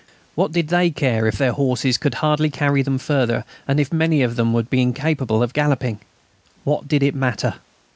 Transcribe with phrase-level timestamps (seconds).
[0.33, 4.23] What did they care if their horses could hardly carry them further, and if many
[4.23, 5.99] of them would be incapable of galloping?
[6.63, 7.57] What did it matter?